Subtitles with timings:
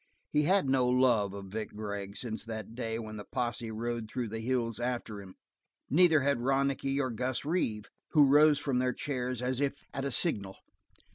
[0.31, 4.29] He had no love for Vic Gregg since that day when the posse rode through
[4.29, 5.35] the hills after him;
[5.91, 10.11] neither had Ronicky or Gus Reeve, who rose from their chairs as if at a
[10.11, 10.57] signal.